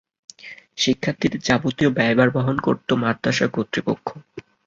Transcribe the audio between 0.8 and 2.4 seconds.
শিক্ষার্থীদের যাবতীয় ব্যয়ভার